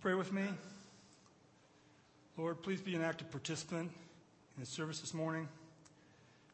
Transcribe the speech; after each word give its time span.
pray 0.00 0.14
with 0.14 0.32
me? 0.32 0.44
Lord, 2.36 2.62
please 2.62 2.80
be 2.80 2.94
an 2.94 3.02
active 3.02 3.30
participant 3.30 3.90
in 4.56 4.60
the 4.60 4.66
service 4.66 5.00
this 5.00 5.14
morning. 5.14 5.48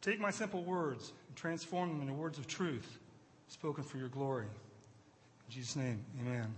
Take 0.00 0.20
my 0.20 0.30
simple 0.30 0.62
words 0.62 1.12
and 1.28 1.36
transform 1.36 1.88
them 1.90 2.00
into 2.02 2.14
words 2.14 2.38
of 2.38 2.46
truth 2.46 2.98
spoken 3.52 3.84
for 3.84 3.98
your 3.98 4.08
glory. 4.08 4.46
In 4.46 5.54
Jesus' 5.54 5.76
name, 5.76 6.02
amen. 6.20 6.54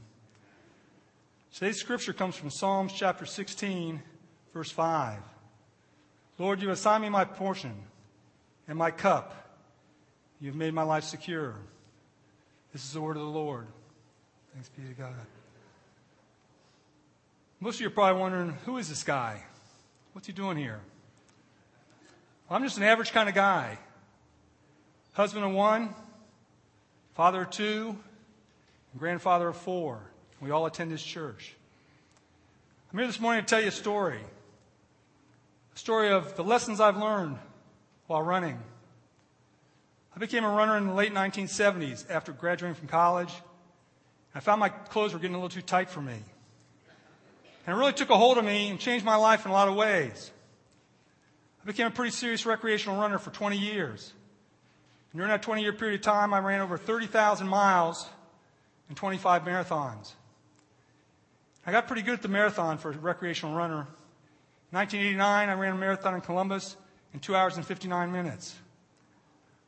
Today's 1.53 1.79
scripture 1.79 2.13
comes 2.13 2.37
from 2.37 2.51
Psalms 2.51 2.93
chapter 2.93 3.27
16, 3.27 4.01
verse 4.53 4.71
5. 4.71 5.19
Lord, 6.39 6.63
you 6.63 6.71
assign 6.71 7.03
me 7.03 7.09
my 7.09 7.25
portion 7.25 7.75
and 8.69 8.79
my 8.79 8.91
cup. 8.91 9.59
You 10.41 10.49
have 10.49 10.57
made 10.57 10.75
my 10.75 10.83
life 10.83 11.05
secure. 11.05 11.57
This 12.73 12.85
is 12.85 12.93
the 12.93 13.01
word 13.01 13.17
of 13.17 13.23
the 13.23 13.29
Lord. 13.29 13.67
Thanks 14.53 14.69
be 14.69 14.83
to 14.89 14.95
God. 14.95 15.15
Most 17.65 17.77
of 17.77 17.81
you 17.81 17.87
are 17.87 17.91
probably 17.93 18.21
wondering, 18.21 18.59
who 18.67 18.77
is 18.77 18.91
this 18.91 19.03
guy? 19.03 19.43
What's 20.13 20.27
he 20.27 20.35
doing 20.35 20.59
here? 20.59 20.81
Well, 22.47 22.59
I'm 22.59 22.63
just 22.63 22.77
an 22.77 22.83
average 22.83 23.11
kind 23.11 23.27
of 23.27 23.35
guy. 23.35 23.79
Husband 25.15 25.43
of 25.47 25.53
one, 25.53 25.95
father 27.15 27.41
of 27.41 27.51
two, 27.51 27.97
and 28.93 29.01
grandfather 29.01 29.49
of 29.49 29.57
four. 29.57 29.99
We 30.43 30.51
all 30.51 30.67
attend 30.67 30.93
this 30.93 31.03
church. 31.03 31.55
I'm 32.93 32.99
here 32.99 33.07
this 33.07 33.19
morning 33.19 33.43
to 33.43 33.49
tell 33.49 33.63
you 33.63 33.69
a 33.69 33.71
story. 33.71 34.21
A 35.75 35.79
story 35.79 36.11
of 36.11 36.37
the 36.37 36.45
lessons 36.45 36.81
I've 36.81 36.99
learned 36.99 37.39
while 38.09 38.21
running. 38.21 38.59
I 40.15 40.19
became 40.19 40.45
a 40.45 40.51
runner 40.51 40.77
in 40.77 40.87
the 40.87 40.93
late 40.93 41.15
1970s 41.15 42.11
after 42.11 42.33
graduating 42.33 42.75
from 42.75 42.89
college. 42.89 43.33
I 44.35 44.41
found 44.41 44.61
my 44.61 44.69
clothes 44.69 45.15
were 45.15 45.19
getting 45.19 45.35
a 45.35 45.39
little 45.39 45.49
too 45.49 45.63
tight 45.63 45.89
for 45.89 46.03
me. 46.03 46.19
And 47.67 47.75
it 47.75 47.79
really 47.79 47.93
took 47.93 48.11
a 48.11 48.17
hold 48.17 48.39
of 48.39 48.45
me 48.45 48.69
and 48.69 48.79
changed 48.79 49.05
my 49.05 49.17
life 49.17 49.45
in 49.45 49.51
a 49.51 49.55
lot 49.55 49.69
of 49.69 49.75
ways. 49.75 50.31
I 51.63 51.67
became 51.67 51.87
a 51.87 51.91
pretty 51.91 52.11
serious 52.11 52.45
recreational 52.45 53.01
runner 53.01 53.19
for 53.19 53.31
20 53.31 53.57
years. 53.57 54.13
And 55.13 55.19
during 55.19 55.31
that 55.31 55.43
20 55.43 55.63
year 55.63 55.73
period 55.73 56.01
of 56.01 56.05
time, 56.05 56.35
I 56.35 56.41
ran 56.41 56.61
over 56.61 56.77
30,000 56.77 57.49
miles 57.49 58.07
and 58.89 58.97
25 58.97 59.43
marathons. 59.45 60.13
I 61.67 61.73
got 61.73 61.87
pretty 61.87 62.03
good 62.03 62.15
at 62.15 62.23
the 62.23 62.29
marathon 62.29 62.77
for 62.77 62.91
a 62.91 62.99
recreational 62.99 63.55
runner. 63.55 63.87
In 64.73 64.79
1989, 64.79 65.49
I 65.49 65.55
ran 65.55 65.73
a 65.73 65.79
marathon 65.79 66.15
in 66.15 66.21
Columbus 66.21 66.77
in 67.15 67.21
2 67.21 67.35
hours 67.35 67.57
and 67.57 67.65
59 67.65 68.13
minutes. 68.13 68.55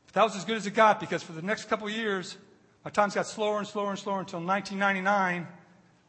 But 0.07 0.15
that 0.15 0.25
was 0.25 0.37
as 0.37 0.45
good 0.45 0.57
as 0.57 0.67
it 0.67 0.73
got 0.73 1.01
because 1.01 1.23
for 1.23 1.33
the 1.33 1.41
next 1.41 1.71
couple 1.71 1.89
years, 1.89 2.37
my 2.85 2.91
times 2.91 3.15
got 3.15 3.27
slower 3.27 3.59
and 3.59 3.67
slower 3.67 3.91
and 3.91 3.99
slower 3.99 4.21
until 4.21 4.41
1999. 4.41 5.47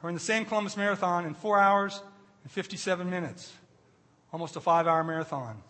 I 0.02 0.06
ran 0.06 0.14
the 0.14 0.20
same 0.20 0.46
Columbus 0.46 0.78
Marathon 0.78 1.26
in 1.26 1.34
4 1.34 1.60
hours 1.60 2.02
and 2.44 2.52
57 2.52 3.10
minutes, 3.10 3.52
almost 4.32 4.56
a 4.56 4.62
five 4.62 4.88
hour 4.88 5.04
marathon. 5.04 5.62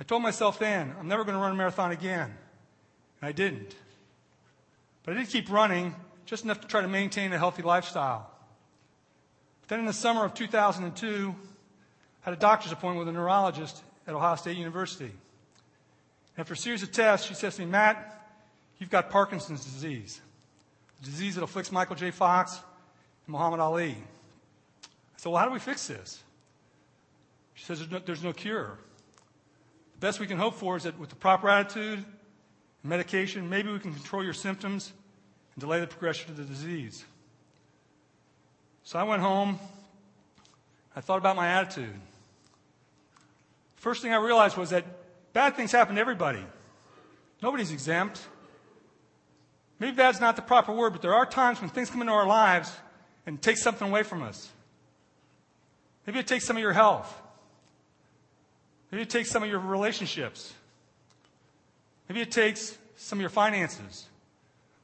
I 0.00 0.04
told 0.04 0.22
myself 0.22 0.58
then, 0.58 0.94
I'm 0.98 1.06
never 1.06 1.24
going 1.24 1.34
to 1.36 1.40
run 1.40 1.52
a 1.52 1.54
marathon 1.54 1.92
again. 1.92 2.34
And 3.20 3.28
I 3.28 3.32
didn't. 3.32 3.74
But 5.04 5.14
I 5.14 5.18
did 5.18 5.28
keep 5.28 5.50
running 5.50 5.94
just 6.26 6.44
enough 6.44 6.60
to 6.62 6.66
try 6.66 6.80
to 6.80 6.88
maintain 6.88 7.32
a 7.32 7.38
healthy 7.38 7.62
lifestyle. 7.62 8.30
But 9.60 9.68
then 9.68 9.80
in 9.80 9.86
the 9.86 9.92
summer 9.92 10.24
of 10.24 10.34
2002, 10.34 11.34
I 11.34 12.24
had 12.24 12.34
a 12.34 12.40
doctor's 12.40 12.72
appointment 12.72 13.06
with 13.06 13.14
a 13.14 13.18
neurologist 13.18 13.82
at 14.06 14.14
Ohio 14.14 14.36
State 14.36 14.56
University. 14.56 15.12
After 16.36 16.54
a 16.54 16.56
series 16.56 16.82
of 16.82 16.90
tests, 16.90 17.28
she 17.28 17.34
says 17.34 17.56
to 17.56 17.62
me, 17.62 17.66
Matt, 17.66 18.26
you've 18.78 18.90
got 18.90 19.10
Parkinson's 19.10 19.64
disease, 19.64 20.20
a 21.00 21.04
disease 21.04 21.36
that 21.36 21.44
afflicts 21.44 21.70
Michael 21.70 21.94
J. 21.94 22.10
Fox 22.10 22.56
and 22.56 22.64
Muhammad 23.26 23.60
Ali. 23.60 23.90
I 23.90 23.96
said, 25.16 25.30
Well, 25.30 25.40
how 25.40 25.46
do 25.46 25.52
we 25.52 25.58
fix 25.58 25.86
this? 25.86 26.22
She 27.54 27.64
says, 27.64 27.78
There's 27.78 27.90
no, 27.90 27.98
there's 27.98 28.22
no 28.22 28.32
cure. 28.32 28.78
The 29.94 29.98
best 29.98 30.20
we 30.20 30.26
can 30.26 30.38
hope 30.38 30.54
for 30.54 30.76
is 30.76 30.82
that 30.82 30.98
with 30.98 31.10
the 31.10 31.16
proper 31.16 31.48
attitude 31.48 31.98
and 31.98 32.04
medication, 32.82 33.48
maybe 33.48 33.72
we 33.72 33.78
can 33.78 33.94
control 33.94 34.22
your 34.22 34.34
symptoms 34.34 34.92
and 35.54 35.60
delay 35.60 35.80
the 35.80 35.86
progression 35.86 36.30
of 36.30 36.36
the 36.36 36.44
disease. 36.44 37.04
So 38.82 38.98
I 38.98 39.04
went 39.04 39.22
home. 39.22 39.58
I 40.94 41.00
thought 41.00 41.18
about 41.18 41.36
my 41.36 41.48
attitude. 41.48 41.94
First 43.76 44.02
thing 44.02 44.12
I 44.12 44.16
realized 44.16 44.56
was 44.56 44.70
that 44.70 44.84
bad 45.32 45.56
things 45.56 45.72
happen 45.72 45.94
to 45.96 46.00
everybody. 46.00 46.44
Nobody's 47.42 47.72
exempt. 47.72 48.20
Maybe 49.78 49.96
bad's 49.96 50.20
not 50.20 50.36
the 50.36 50.42
proper 50.42 50.72
word, 50.72 50.92
but 50.92 51.02
there 51.02 51.14
are 51.14 51.26
times 51.26 51.60
when 51.60 51.70
things 51.70 51.90
come 51.90 52.00
into 52.00 52.12
our 52.12 52.26
lives 52.26 52.70
and 53.26 53.40
take 53.40 53.56
something 53.56 53.88
away 53.88 54.02
from 54.02 54.22
us. 54.22 54.50
Maybe 56.06 56.18
it 56.18 56.26
takes 56.26 56.44
some 56.44 56.56
of 56.56 56.62
your 56.62 56.72
health. 56.72 57.22
Maybe 58.90 59.02
it 59.02 59.10
takes 59.10 59.30
some 59.30 59.42
of 59.42 59.48
your 59.48 59.58
relationships. 59.58 60.52
Maybe 62.08 62.20
it 62.20 62.30
takes 62.30 62.76
some 62.96 63.18
of 63.18 63.20
your 63.20 63.30
finances. 63.30 64.06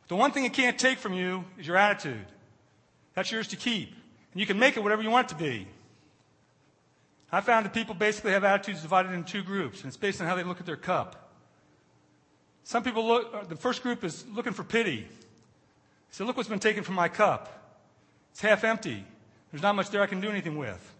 The 0.09 0.17
one 0.17 0.33
thing 0.33 0.45
it 0.45 0.53
can't 0.53 0.79
take 0.79 0.99
from 0.99 1.13
you 1.13 1.45
is 1.59 1.67
your 1.67 1.77
attitude. 1.77 2.27
That's 3.15 3.31
yours 3.31 3.49
to 3.49 3.57
keep. 3.57 3.91
And 4.33 4.41
you 4.41 4.47
can 4.47 4.59
make 4.59 4.77
it 4.77 4.83
whatever 4.83 5.03
you 5.03 5.11
want 5.11 5.31
it 5.31 5.37
to 5.37 5.43
be. 5.43 5.69
I 7.33 7.41
found 7.41 7.65
that 7.67 7.73
people 7.73 7.95
basically 7.95 8.33
have 8.33 8.43
attitudes 8.43 8.83
divided 8.83 9.13
into 9.13 9.31
two 9.31 9.43
groups, 9.43 9.83
and 9.83 9.89
it's 9.89 9.97
based 9.97 10.21
on 10.21 10.27
how 10.27 10.35
they 10.35 10.43
look 10.43 10.59
at 10.59 10.67
their 10.67 10.77
cup. 10.77 11.31
Some 12.65 12.83
people 12.83 13.07
look, 13.07 13.49
the 13.49 13.57
first 13.57 13.83
group 13.83 14.03
is 14.03 14.25
looking 14.33 14.53
for 14.53 14.65
pity. 14.65 15.03
They 15.03 15.07
say, 16.11 16.25
Look 16.25 16.37
what's 16.37 16.49
been 16.49 16.59
taken 16.59 16.83
from 16.83 16.97
my 16.97 17.09
cup. 17.09 17.60
It's 18.33 18.41
half 18.41 18.65
empty. 18.65 19.05
There's 19.51 19.63
not 19.63 19.75
much 19.75 19.91
there 19.91 20.03
I 20.03 20.07
can 20.07 20.21
do 20.21 20.31
anything 20.31 20.57
with. 20.57 20.95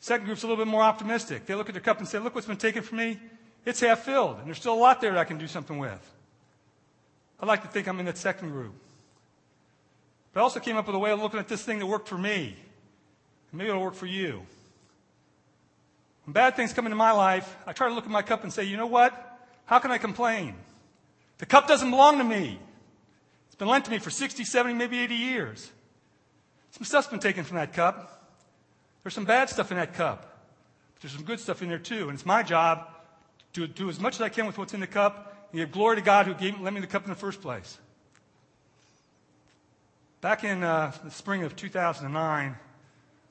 Second 0.00 0.26
group's 0.26 0.42
a 0.42 0.46
little 0.46 0.62
bit 0.62 0.70
more 0.70 0.82
optimistic. 0.82 1.46
They 1.46 1.54
look 1.54 1.68
at 1.68 1.74
their 1.74 1.82
cup 1.82 1.98
and 1.98 2.06
say, 2.06 2.18
Look 2.18 2.34
what's 2.34 2.46
been 2.46 2.56
taken 2.56 2.82
from 2.82 2.98
me. 2.98 3.18
It's 3.64 3.80
half 3.80 4.00
filled, 4.00 4.38
and 4.38 4.46
there's 4.46 4.58
still 4.58 4.74
a 4.74 4.76
lot 4.76 5.00
there 5.00 5.12
that 5.12 5.18
I 5.18 5.24
can 5.24 5.38
do 5.38 5.46
something 5.46 5.78
with. 5.78 6.12
I 7.40 7.46
like 7.46 7.62
to 7.62 7.68
think 7.68 7.88
I'm 7.88 7.98
in 8.00 8.06
that 8.06 8.18
second 8.18 8.50
group. 8.50 8.74
But 10.32 10.40
I 10.40 10.42
also 10.42 10.60
came 10.60 10.76
up 10.76 10.86
with 10.86 10.96
a 10.96 10.98
way 10.98 11.10
of 11.10 11.20
looking 11.20 11.40
at 11.40 11.48
this 11.48 11.62
thing 11.62 11.78
that 11.78 11.86
worked 11.86 12.08
for 12.08 12.18
me. 12.18 12.56
And 13.50 13.58
maybe 13.58 13.70
it'll 13.70 13.82
work 13.82 13.94
for 13.94 14.06
you. 14.06 14.42
When 16.24 16.32
bad 16.32 16.56
things 16.56 16.72
come 16.72 16.86
into 16.86 16.96
my 16.96 17.12
life, 17.12 17.56
I 17.66 17.72
try 17.72 17.88
to 17.88 17.94
look 17.94 18.04
at 18.04 18.10
my 18.10 18.22
cup 18.22 18.42
and 18.44 18.52
say, 18.52 18.64
you 18.64 18.76
know 18.76 18.86
what? 18.86 19.12
How 19.66 19.78
can 19.78 19.90
I 19.90 19.98
complain? 19.98 20.54
The 21.38 21.46
cup 21.46 21.68
doesn't 21.68 21.90
belong 21.90 22.18
to 22.18 22.24
me. 22.24 22.58
It's 23.54 23.58
been 23.60 23.68
lent 23.68 23.84
to 23.84 23.92
me 23.92 24.00
for 24.00 24.10
60, 24.10 24.42
70, 24.42 24.74
maybe 24.74 24.98
80 24.98 25.14
years. 25.14 25.70
Some 26.72 26.82
stuff's 26.82 27.06
been 27.06 27.20
taken 27.20 27.44
from 27.44 27.56
that 27.58 27.72
cup. 27.72 28.34
There's 29.04 29.14
some 29.14 29.26
bad 29.26 29.48
stuff 29.48 29.70
in 29.70 29.76
that 29.76 29.94
cup. 29.94 30.22
But 30.92 31.02
there's 31.02 31.12
some 31.12 31.22
good 31.22 31.38
stuff 31.38 31.62
in 31.62 31.68
there 31.68 31.78
too. 31.78 32.08
And 32.08 32.14
it's 32.14 32.26
my 32.26 32.42
job 32.42 32.88
to 33.52 33.68
do 33.68 33.88
as 33.88 34.00
much 34.00 34.16
as 34.16 34.22
I 34.22 34.28
can 34.28 34.46
with 34.46 34.58
what's 34.58 34.74
in 34.74 34.80
the 34.80 34.88
cup 34.88 35.46
and 35.52 35.60
give 35.60 35.70
glory 35.70 35.94
to 35.94 36.02
God 36.02 36.26
who 36.26 36.34
gave, 36.34 36.60
lent 36.60 36.74
me 36.74 36.80
the 36.80 36.88
cup 36.88 37.04
in 37.04 37.10
the 37.10 37.14
first 37.14 37.40
place. 37.42 37.78
Back 40.20 40.42
in 40.42 40.64
uh, 40.64 40.90
the 41.04 41.12
spring 41.12 41.44
of 41.44 41.54
2009, 41.54 42.56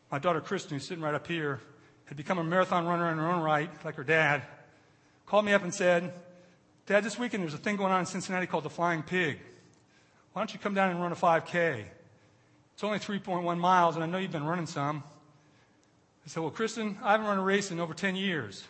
my 0.10 0.20
daughter 0.20 0.40
Kristen, 0.40 0.78
who's 0.78 0.88
sitting 0.88 1.04
right 1.04 1.16
up 1.16 1.28
here, 1.28 1.60
had 2.06 2.16
become 2.16 2.38
a 2.38 2.46
marathon 2.46 2.86
runner 2.86 3.12
in 3.12 3.18
her 3.18 3.30
own 3.30 3.44
right, 3.44 3.70
like 3.84 3.96
her 3.96 4.06
dad, 4.06 4.44
called 5.26 5.44
me 5.44 5.52
up 5.52 5.64
and 5.64 5.74
said, 5.74 6.14
Dad, 6.86 7.04
this 7.04 7.20
weekend 7.20 7.44
there's 7.44 7.54
a 7.54 7.58
thing 7.58 7.76
going 7.76 7.92
on 7.92 8.00
in 8.00 8.06
Cincinnati 8.06 8.48
called 8.48 8.64
the 8.64 8.70
Flying 8.70 9.04
Pig. 9.04 9.40
Why 10.34 10.42
don't 10.42 10.52
you 10.52 10.60
come 10.60 10.74
down 10.74 10.90
and 10.90 11.00
run 11.00 11.12
a 11.12 11.16
5K? 11.16 11.84
It's 12.74 12.84
only 12.84 12.98
3.1 12.98 13.58
miles, 13.60 13.96
and 13.96 14.04
I 14.04 14.08
know 14.08 14.18
you've 14.18 14.32
been 14.32 14.46
running 14.46 14.66
some. 14.66 15.04
I 16.26 16.30
said, 16.30 16.42
Well, 16.42 16.52
Kristen, 16.52 16.98
I 17.04 17.12
haven't 17.12 17.28
run 17.28 17.38
a 17.38 17.44
race 17.44 17.70
in 17.70 17.80
over 17.80 17.94
10 17.94 18.16
years. 18.16 18.64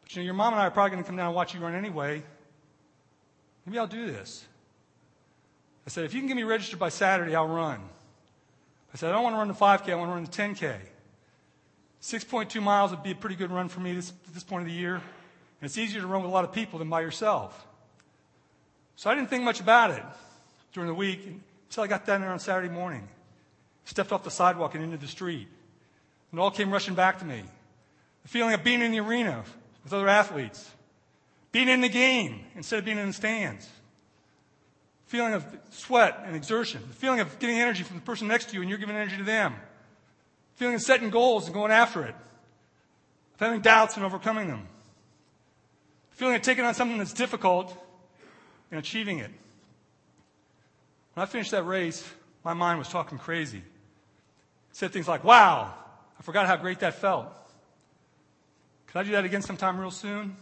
But 0.00 0.16
you 0.16 0.22
know, 0.22 0.24
your 0.24 0.34
mom 0.34 0.54
and 0.54 0.62
I 0.62 0.66
are 0.66 0.70
probably 0.70 0.92
going 0.92 1.02
to 1.02 1.06
come 1.06 1.16
down 1.16 1.26
and 1.26 1.34
watch 1.34 1.54
you 1.54 1.60
run 1.60 1.74
anyway. 1.74 2.22
Maybe 3.66 3.78
I'll 3.78 3.86
do 3.86 4.06
this. 4.06 4.46
I 5.86 5.90
said, 5.90 6.04
if 6.04 6.14
you 6.14 6.20
can 6.20 6.28
get 6.28 6.36
me 6.36 6.42
registered 6.42 6.78
by 6.78 6.88
Saturday, 6.88 7.34
I'll 7.34 7.46
run. 7.46 7.80
I 8.94 8.96
said, 8.96 9.10
I 9.10 9.12
don't 9.12 9.22
want 9.22 9.34
to 9.34 9.38
run 9.38 9.48
the 9.48 9.54
5K, 9.54 9.92
I 9.92 9.96
want 9.96 10.10
to 10.10 10.14
run 10.14 10.24
the 10.24 10.30
10K. 10.30 10.76
6.2 12.00 12.62
miles 12.62 12.92
would 12.92 13.02
be 13.02 13.10
a 13.10 13.14
pretty 13.14 13.36
good 13.36 13.50
run 13.50 13.68
for 13.68 13.80
me 13.80 13.92
this, 13.92 14.10
at 14.26 14.32
this 14.32 14.42
point 14.42 14.62
of 14.62 14.68
the 14.68 14.74
year. 14.74 14.94
And 14.94 15.02
it's 15.68 15.76
easier 15.76 16.00
to 16.00 16.06
run 16.06 16.22
with 16.22 16.30
a 16.30 16.32
lot 16.32 16.44
of 16.44 16.52
people 16.52 16.78
than 16.78 16.88
by 16.88 17.02
yourself. 17.02 17.66
So 18.96 19.10
I 19.10 19.14
didn't 19.14 19.28
think 19.28 19.44
much 19.44 19.60
about 19.60 19.90
it 19.90 20.02
during 20.72 20.88
the 20.88 20.94
week 20.94 21.26
until 21.68 21.84
I 21.84 21.86
got 21.86 22.06
down 22.06 22.20
there 22.20 22.30
on 22.30 22.38
Saturday 22.38 22.72
morning. 22.72 23.08
Stepped 23.84 24.12
off 24.12 24.24
the 24.24 24.30
sidewalk 24.30 24.74
and 24.74 24.84
into 24.84 24.96
the 24.96 25.08
street. 25.08 25.48
And 26.30 26.38
it 26.38 26.42
all 26.42 26.50
came 26.50 26.70
rushing 26.72 26.94
back 26.94 27.18
to 27.20 27.24
me. 27.24 27.42
The 28.22 28.28
feeling 28.28 28.54
of 28.54 28.62
being 28.62 28.82
in 28.82 28.92
the 28.92 29.00
arena 29.00 29.42
with 29.82 29.92
other 29.92 30.08
athletes. 30.08 30.70
Being 31.52 31.68
in 31.68 31.80
the 31.80 31.88
game 31.88 32.44
instead 32.54 32.78
of 32.78 32.84
being 32.84 32.98
in 32.98 33.08
the 33.08 33.12
stands 33.12 33.68
feeling 35.10 35.34
of 35.34 35.44
sweat 35.70 36.22
and 36.24 36.36
exertion, 36.36 36.80
the 36.86 36.94
feeling 36.94 37.18
of 37.18 37.36
getting 37.40 37.58
energy 37.58 37.82
from 37.82 37.96
the 37.96 38.02
person 38.02 38.28
next 38.28 38.48
to 38.48 38.54
you 38.54 38.60
and 38.60 38.70
you're 38.70 38.78
giving 38.78 38.94
energy 38.94 39.16
to 39.16 39.24
them, 39.24 39.52
the 40.52 40.58
feeling 40.58 40.76
of 40.76 40.80
setting 40.80 41.10
goals 41.10 41.46
and 41.46 41.52
going 41.52 41.72
after 41.72 42.04
it, 42.04 42.14
of 43.34 43.40
having 43.40 43.60
doubts 43.60 43.96
and 43.96 44.06
overcoming 44.06 44.46
them, 44.46 44.68
the 46.10 46.16
feeling 46.16 46.36
of 46.36 46.42
taking 46.42 46.64
on 46.64 46.74
something 46.74 46.96
that's 46.96 47.12
difficult 47.12 47.76
and 48.70 48.78
achieving 48.78 49.18
it. 49.18 49.32
When 51.14 51.22
I 51.22 51.26
finished 51.26 51.50
that 51.50 51.64
race, 51.64 52.08
my 52.44 52.54
mind 52.54 52.78
was 52.78 52.88
talking 52.88 53.18
crazy. 53.18 53.62
Said 54.72 54.92
things 54.92 55.08
like, 55.08 55.24
wow, 55.24 55.74
I 56.18 56.22
forgot 56.22 56.46
how 56.46 56.56
great 56.56 56.80
that 56.80 56.94
felt. 56.94 57.32
Could 58.86 58.98
I 58.98 59.02
do 59.04 59.12
that 59.12 59.24
again 59.24 59.42
sometime 59.42 59.78
real 59.78 59.90
soon? 59.90 60.36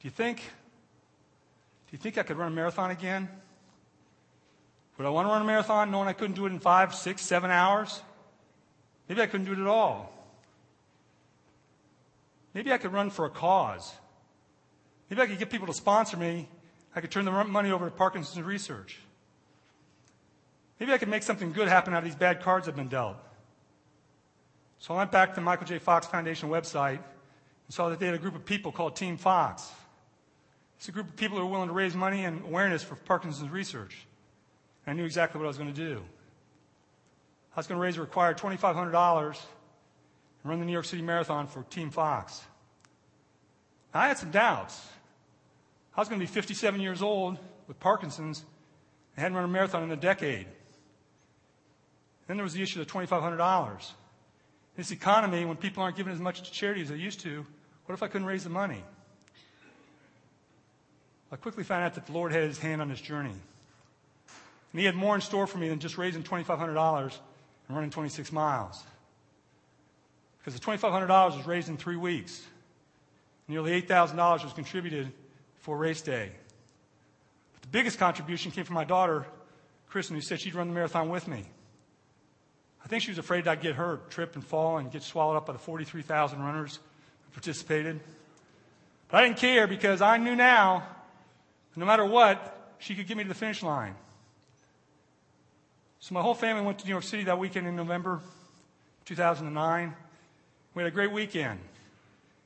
Do 0.00 0.08
you 0.08 0.10
think? 0.10 0.38
Do 0.38 1.92
you 1.92 1.98
think 1.98 2.18
I 2.18 2.22
could 2.22 2.36
run 2.36 2.52
a 2.52 2.54
marathon 2.54 2.90
again? 2.90 3.28
Would 4.96 5.06
I 5.06 5.10
want 5.10 5.26
to 5.26 5.32
run 5.32 5.42
a 5.42 5.44
marathon 5.44 5.90
knowing 5.90 6.08
I 6.08 6.12
couldn't 6.12 6.36
do 6.36 6.46
it 6.46 6.52
in 6.52 6.58
five, 6.58 6.94
six, 6.94 7.22
seven 7.22 7.50
hours? 7.50 8.02
Maybe 9.08 9.22
I 9.22 9.26
couldn't 9.26 9.46
do 9.46 9.52
it 9.52 9.58
at 9.58 9.66
all. 9.66 10.12
Maybe 12.54 12.72
I 12.72 12.78
could 12.78 12.92
run 12.92 13.10
for 13.10 13.24
a 13.24 13.30
cause. 13.30 13.92
Maybe 15.08 15.22
I 15.22 15.26
could 15.26 15.38
get 15.38 15.50
people 15.50 15.66
to 15.66 15.74
sponsor 15.74 16.16
me. 16.16 16.48
I 16.94 17.00
could 17.00 17.10
turn 17.10 17.24
the 17.24 17.30
money 17.30 17.70
over 17.70 17.86
to 17.86 17.90
Parkinson's 17.90 18.44
research. 18.44 18.98
Maybe 20.78 20.92
I 20.92 20.98
could 20.98 21.08
make 21.08 21.22
something 21.22 21.52
good 21.52 21.68
happen 21.68 21.94
out 21.94 21.98
of 21.98 22.04
these 22.04 22.14
bad 22.14 22.40
cards 22.40 22.68
I've 22.68 22.76
been 22.76 22.88
dealt. 22.88 23.16
So 24.78 24.94
I 24.94 24.98
went 24.98 25.12
back 25.12 25.30
to 25.30 25.34
the 25.36 25.40
Michael 25.40 25.66
J. 25.66 25.78
Fox 25.78 26.06
Foundation 26.06 26.48
website 26.48 26.98
and 26.98 27.70
saw 27.70 27.88
that 27.88 28.00
they 28.00 28.06
had 28.06 28.16
a 28.16 28.18
group 28.18 28.34
of 28.34 28.44
people 28.44 28.72
called 28.72 28.96
Team 28.96 29.16
Fox. 29.16 29.70
It's 30.76 30.88
a 30.88 30.92
group 30.92 31.08
of 31.08 31.16
people 31.16 31.38
who 31.38 31.44
are 31.44 31.48
willing 31.48 31.68
to 31.68 31.72
raise 31.72 31.94
money 31.94 32.24
and 32.24 32.44
awareness 32.44 32.82
for 32.82 32.96
Parkinson's 32.96 33.50
research. 33.50 34.04
And 34.84 34.94
I 34.94 34.96
knew 34.96 35.04
exactly 35.04 35.38
what 35.38 35.44
I 35.44 35.48
was 35.48 35.56
going 35.56 35.72
to 35.72 35.80
do. 35.80 36.02
I 37.54 37.60
was 37.60 37.68
going 37.68 37.78
to 37.78 37.82
raise 37.82 37.96
a 37.96 38.00
required 38.00 38.38
$2,500 38.38 39.28
and 39.28 39.36
run 40.44 40.58
the 40.58 40.66
New 40.66 40.72
York 40.72 40.84
City 40.84 41.02
Marathon 41.02 41.46
for 41.46 41.62
Team 41.64 41.90
Fox. 41.90 42.42
I 43.94 44.08
had 44.08 44.18
some 44.18 44.32
doubts. 44.32 44.80
I 45.94 46.00
was 46.00 46.08
going 46.08 46.20
to 46.20 46.26
be 46.26 46.32
57 46.32 46.80
years 46.80 47.02
old 47.02 47.38
with 47.68 47.78
Parkinson's 47.78 48.44
and 49.16 49.22
hadn't 49.22 49.36
run 49.36 49.44
a 49.44 49.48
marathon 49.48 49.82
in 49.82 49.90
a 49.90 49.96
decade. 49.96 50.46
Then 52.26 52.36
there 52.36 52.44
was 52.44 52.54
the 52.54 52.62
issue 52.62 52.80
of 52.80 52.86
the 52.86 52.92
$2,500. 52.92 53.90
This 54.76 54.90
economy, 54.90 55.44
when 55.44 55.56
people 55.56 55.82
aren't 55.82 55.96
giving 55.96 56.12
as 56.12 56.20
much 56.20 56.42
to 56.42 56.50
charity 56.50 56.82
as 56.82 56.88
they 56.88 56.96
used 56.96 57.20
to, 57.20 57.44
what 57.84 57.94
if 57.94 58.02
I 58.02 58.08
couldn't 58.08 58.26
raise 58.26 58.44
the 58.44 58.50
money? 58.50 58.82
I 61.30 61.36
quickly 61.36 61.64
found 61.64 61.84
out 61.84 61.94
that 61.94 62.06
the 62.06 62.12
Lord 62.12 62.32
had 62.32 62.44
his 62.44 62.58
hand 62.58 62.80
on 62.80 62.88
this 62.88 63.00
journey. 63.00 63.30
And 63.30 64.80
he 64.80 64.86
had 64.86 64.94
more 64.94 65.14
in 65.14 65.20
store 65.20 65.46
for 65.46 65.58
me 65.58 65.68
than 65.68 65.78
just 65.78 65.98
raising 65.98 66.22
$2,500 66.22 67.18
and 67.68 67.76
running 67.76 67.90
26 67.90 68.32
miles. 68.32 68.82
Because 70.38 70.58
the 70.58 70.64
$2,500 70.64 71.36
was 71.36 71.46
raised 71.46 71.68
in 71.68 71.76
three 71.76 71.96
weeks. 71.96 72.42
Nearly 73.46 73.80
$8,000 73.82 74.44
was 74.44 74.52
contributed 74.54 75.12
for 75.62 75.76
race 75.76 76.02
day. 76.02 76.30
But 77.54 77.62
the 77.62 77.68
biggest 77.68 77.98
contribution 77.98 78.50
came 78.50 78.64
from 78.64 78.74
my 78.74 78.84
daughter, 78.84 79.26
Kristen, 79.88 80.14
who 80.14 80.22
said 80.22 80.40
she'd 80.40 80.54
run 80.54 80.68
the 80.68 80.74
marathon 80.74 81.08
with 81.08 81.26
me. 81.26 81.44
I 82.84 82.88
think 82.88 83.02
she 83.02 83.10
was 83.10 83.18
afraid 83.18 83.46
I'd 83.46 83.60
get 83.60 83.76
hurt, 83.76 84.10
trip 84.10 84.34
and 84.34 84.44
fall, 84.44 84.78
and 84.78 84.90
get 84.90 85.02
swallowed 85.02 85.36
up 85.36 85.46
by 85.46 85.52
the 85.52 85.58
43,000 85.58 86.40
runners 86.40 86.76
who 86.76 87.32
participated. 87.32 88.00
But 89.08 89.22
I 89.22 89.28
didn't 89.28 89.38
care 89.38 89.66
because 89.66 90.02
I 90.02 90.16
knew 90.18 90.34
now, 90.34 90.86
no 91.76 91.86
matter 91.86 92.04
what, 92.04 92.74
she 92.78 92.94
could 92.96 93.06
get 93.06 93.16
me 93.16 93.22
to 93.22 93.28
the 93.28 93.34
finish 93.34 93.62
line. 93.62 93.94
So 96.00 96.14
my 96.14 96.22
whole 96.22 96.34
family 96.34 96.64
went 96.64 96.80
to 96.80 96.84
New 96.84 96.90
York 96.90 97.04
City 97.04 97.22
that 97.24 97.38
weekend 97.38 97.68
in 97.68 97.76
November 97.76 98.20
2009. 99.04 99.94
We 100.74 100.82
had 100.82 100.90
a 100.90 100.94
great 100.94 101.12
weekend. 101.12 101.60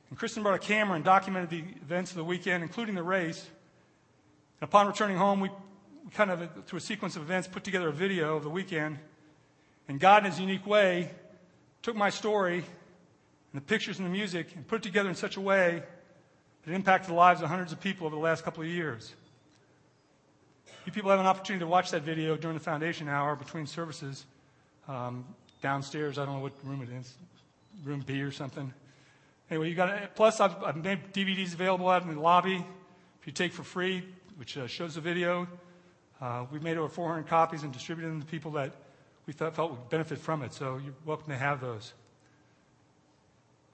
And 0.09 0.17
Kristen 0.17 0.43
brought 0.43 0.55
a 0.55 0.59
camera 0.59 0.95
and 0.95 1.03
documented 1.03 1.49
the 1.49 1.63
events 1.81 2.11
of 2.11 2.17
the 2.17 2.23
weekend, 2.23 2.63
including 2.63 2.95
the 2.95 3.03
race. 3.03 3.45
And 4.61 4.67
upon 4.67 4.87
returning 4.87 5.17
home, 5.17 5.41
we 5.41 5.49
kind 6.13 6.31
of, 6.31 6.65
through 6.65 6.77
a 6.77 6.81
sequence 6.81 7.15
of 7.15 7.21
events, 7.21 7.47
put 7.47 7.63
together 7.63 7.89
a 7.89 7.93
video 7.93 8.37
of 8.37 8.43
the 8.43 8.49
weekend. 8.49 8.97
And 9.87 9.99
God, 9.99 10.25
in 10.25 10.31
His 10.31 10.39
unique 10.39 10.65
way, 10.65 11.11
took 11.81 11.95
my 11.95 12.09
story 12.09 12.57
and 12.57 13.61
the 13.61 13.61
pictures 13.61 13.99
and 13.99 14.05
the 14.05 14.11
music 14.11 14.55
and 14.55 14.67
put 14.67 14.77
it 14.77 14.83
together 14.83 15.09
in 15.09 15.15
such 15.15 15.37
a 15.37 15.41
way 15.41 15.83
that 16.63 16.71
it 16.71 16.75
impacted 16.75 17.09
the 17.09 17.15
lives 17.15 17.41
of 17.41 17.49
hundreds 17.49 17.71
of 17.71 17.79
people 17.79 18.07
over 18.07 18.15
the 18.15 18.21
last 18.21 18.43
couple 18.43 18.63
of 18.63 18.69
years. 18.69 19.13
You 20.85 20.91
people 20.91 21.11
have 21.11 21.19
an 21.19 21.25
opportunity 21.25 21.63
to 21.63 21.67
watch 21.67 21.91
that 21.91 22.03
video 22.03 22.37
during 22.37 22.57
the 22.57 22.63
foundation 22.63 23.09
hour 23.09 23.35
between 23.35 23.67
services 23.67 24.25
um, 24.87 25.25
downstairs. 25.61 26.17
I 26.17 26.25
don't 26.25 26.35
know 26.35 26.41
what 26.41 26.53
room 26.63 26.81
it 26.81 26.89
is, 26.89 27.13
room 27.83 28.03
B 28.05 28.21
or 28.21 28.31
something. 28.31 28.73
Anyway, 29.49 29.69
you 29.69 29.75
got. 29.75 30.15
Plus, 30.15 30.41
I've, 30.41 30.61
I've, 30.63 30.83
made 30.83 31.13
DVDs 31.13 31.53
available 31.53 31.87
out 31.89 32.03
in 32.03 32.13
the 32.13 32.19
lobby 32.19 32.65
if 33.21 33.27
you 33.27 33.31
take 33.31 33.53
for 33.53 33.63
free, 33.63 34.03
which 34.35 34.57
uh, 34.57 34.67
shows 34.67 34.95
the 34.95 35.01
video. 35.01 35.47
Uh, 36.19 36.45
we've 36.51 36.63
made 36.63 36.77
over 36.77 36.89
400 36.89 37.27
copies 37.27 37.63
and 37.63 37.71
distributed 37.71 38.11
them 38.11 38.21
to 38.21 38.27
people 38.27 38.51
that 38.51 38.73
we 39.25 39.33
thought, 39.33 39.55
felt 39.55 39.71
would 39.71 39.89
benefit 39.89 40.17
from 40.17 40.41
it. 40.41 40.53
So 40.53 40.79
you're 40.83 40.93
welcome 41.05 41.31
to 41.31 41.37
have 41.37 41.61
those. 41.61 41.93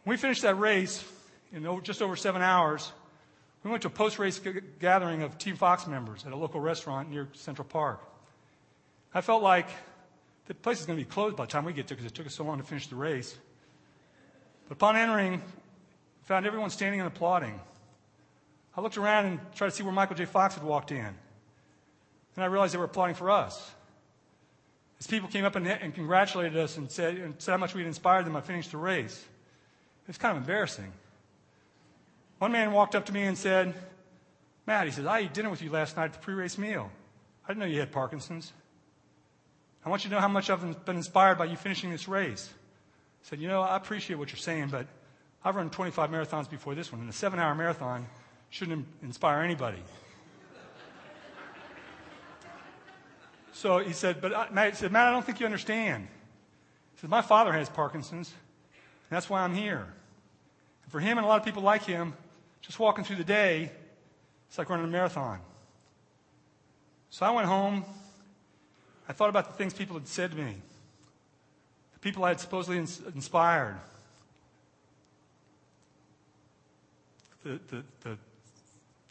When 0.03 0.13
we 0.13 0.17
finished 0.17 0.41
that 0.41 0.59
race 0.59 1.03
in 1.51 1.65
over, 1.65 1.81
just 1.81 2.01
over 2.01 2.15
seven 2.15 2.41
hours, 2.41 2.91
we 3.63 3.71
went 3.71 3.81
to 3.83 3.87
a 3.87 3.91
post 3.91 4.19
race 4.19 4.39
g- 4.39 4.59
gathering 4.79 5.23
of 5.23 5.37
Team 5.37 5.55
Fox 5.55 5.87
members 5.87 6.25
at 6.25 6.33
a 6.33 6.35
local 6.35 6.59
restaurant 6.59 7.09
near 7.09 7.29
Central 7.33 7.65
Park. 7.67 8.01
I 9.13 9.21
felt 9.21 9.41
like 9.41 9.69
the 10.47 10.53
place 10.53 10.81
is 10.81 10.85
going 10.85 10.99
to 10.99 11.05
be 11.05 11.09
closed 11.09 11.37
by 11.37 11.45
the 11.45 11.51
time 11.51 11.63
we 11.63 11.71
get 11.71 11.87
there 11.87 11.95
because 11.95 12.11
it 12.11 12.15
took 12.15 12.25
us 12.25 12.35
so 12.35 12.43
long 12.43 12.57
to 12.57 12.63
finish 12.63 12.87
the 12.87 12.95
race. 12.95 13.37
But 14.67 14.73
upon 14.73 14.97
entering, 14.97 15.41
found 16.23 16.45
everyone 16.45 16.69
standing 16.69 16.99
and 16.99 17.07
applauding. 17.07 17.59
I 18.75 18.81
looked 18.81 18.97
around 18.97 19.25
and 19.25 19.39
tried 19.55 19.69
to 19.69 19.75
see 19.75 19.83
where 19.83 19.93
Michael 19.93 20.15
J. 20.15 20.25
Fox 20.25 20.55
had 20.55 20.63
walked 20.63 20.91
in. 20.91 21.05
And 22.35 22.43
I 22.43 22.45
realized 22.45 22.73
they 22.73 22.79
were 22.79 22.85
applauding 22.85 23.15
for 23.15 23.29
us. 23.29 23.71
As 24.99 25.07
people 25.07 25.29
came 25.29 25.45
up 25.45 25.55
and, 25.55 25.67
and 25.67 25.93
congratulated 25.93 26.57
us 26.57 26.77
and 26.77 26.89
said, 26.89 27.17
and 27.17 27.35
said 27.37 27.51
how 27.51 27.57
much 27.57 27.75
we 27.75 27.81
had 27.81 27.87
inspired 27.87 28.25
them, 28.25 28.35
I 28.35 28.41
finished 28.41 28.71
the 28.71 28.77
race. 28.77 29.17
It 30.03 30.07
was 30.07 30.17
kind 30.17 30.35
of 30.35 30.43
embarrassing. 30.43 30.91
One 32.39 32.51
man 32.51 32.71
walked 32.71 32.95
up 32.95 33.05
to 33.05 33.13
me 33.13 33.23
and 33.23 33.37
said, 33.37 33.73
Matt, 34.65 34.85
he 34.85 34.91
says, 34.91 35.05
I 35.05 35.19
ate 35.19 35.33
dinner 35.33 35.49
with 35.49 35.61
you 35.61 35.69
last 35.69 35.97
night 35.97 36.05
at 36.05 36.13
the 36.13 36.19
pre 36.19 36.33
race 36.33 36.57
meal. 36.57 36.89
I 37.45 37.49
didn't 37.49 37.59
know 37.59 37.65
you 37.65 37.79
had 37.79 37.91
Parkinson's. 37.91 38.53
I 39.85 39.89
want 39.89 40.03
you 40.03 40.09
to 40.09 40.15
know 40.15 40.21
how 40.21 40.29
much 40.29 40.49
I've 40.49 40.85
been 40.85 40.95
inspired 40.95 41.37
by 41.37 41.45
you 41.45 41.57
finishing 41.57 41.91
this 41.91 42.07
race. 42.07 42.49
I 43.23 43.29
said, 43.29 43.39
You 43.39 43.49
know, 43.49 43.61
I 43.61 43.75
appreciate 43.75 44.15
what 44.17 44.31
you're 44.31 44.37
saying, 44.37 44.69
but 44.69 44.87
I've 45.45 45.55
run 45.55 45.69
25 45.69 46.09
marathons 46.09 46.49
before 46.49 46.73
this 46.73 46.91
one, 46.91 47.01
and 47.01 47.09
a 47.09 47.13
seven 47.13 47.37
hour 47.37 47.53
marathon 47.53 48.07
shouldn't 48.49 48.85
inspire 49.01 49.41
anybody. 49.41 49.83
so 53.51 53.79
he 53.79 53.91
said, 53.91 54.21
But 54.21 54.35
I, 54.35 54.49
Matt, 54.51 54.69
he 54.69 54.75
said, 54.75 54.91
Matt, 54.91 55.07
I 55.07 55.11
don't 55.11 55.25
think 55.25 55.39
you 55.39 55.45
understand. 55.45 56.07
He 56.93 57.01
said, 57.01 57.09
My 57.09 57.21
father 57.21 57.51
has 57.51 57.67
Parkinson's, 57.67 58.29
and 58.29 59.15
that's 59.15 59.29
why 59.29 59.41
I'm 59.41 59.53
here. 59.53 59.87
And 60.83 60.91
for 60.91 61.01
him 61.01 61.17
and 61.17 61.25
a 61.25 61.27
lot 61.27 61.39
of 61.39 61.45
people 61.45 61.63
like 61.63 61.83
him, 61.83 62.13
just 62.61 62.79
walking 62.79 63.03
through 63.03 63.17
the 63.17 63.23
day, 63.25 63.71
it's 64.47 64.57
like 64.57 64.69
running 64.69 64.85
a 64.85 64.89
marathon. 64.89 65.39
So 67.09 67.25
I 67.25 67.31
went 67.31 67.47
home. 67.47 67.83
I 69.09 69.13
thought 69.13 69.29
about 69.29 69.47
the 69.47 69.53
things 69.53 69.73
people 69.73 69.97
had 69.97 70.07
said 70.07 70.31
to 70.31 70.37
me, 70.37 70.55
the 71.93 71.99
people 71.99 72.23
I 72.23 72.29
had 72.29 72.39
supposedly 72.39 72.77
ins- 72.77 73.01
inspired, 73.13 73.77
the, 77.43 77.59
the, 77.67 77.83
the 78.01 78.17